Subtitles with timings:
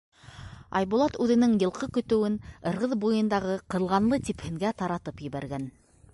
[0.77, 2.39] Айбулат үҙенең йылҡы көтөүен
[2.73, 5.71] Ырғыҙ буйындағы ҡылғанлы типһенгә таратып ебәргән.